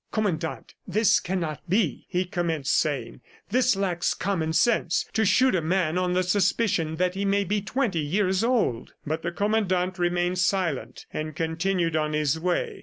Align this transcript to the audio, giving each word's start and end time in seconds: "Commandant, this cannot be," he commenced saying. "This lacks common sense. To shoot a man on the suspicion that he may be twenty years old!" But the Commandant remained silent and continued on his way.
"Commandant, 0.11 0.73
this 0.87 1.19
cannot 1.19 1.61
be," 1.69 2.07
he 2.09 2.25
commenced 2.25 2.75
saying. 2.75 3.21
"This 3.49 3.75
lacks 3.75 4.15
common 4.15 4.51
sense. 4.51 5.05
To 5.13 5.23
shoot 5.23 5.53
a 5.53 5.61
man 5.61 5.95
on 5.95 6.13
the 6.13 6.23
suspicion 6.23 6.95
that 6.95 7.13
he 7.13 7.23
may 7.23 7.43
be 7.43 7.61
twenty 7.61 7.99
years 7.99 8.43
old!" 8.43 8.93
But 9.05 9.21
the 9.21 9.31
Commandant 9.31 9.99
remained 9.99 10.39
silent 10.39 11.05
and 11.13 11.35
continued 11.35 11.95
on 11.95 12.13
his 12.13 12.39
way. 12.39 12.79